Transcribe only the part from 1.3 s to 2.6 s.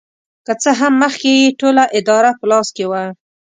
یې ټوله اداره په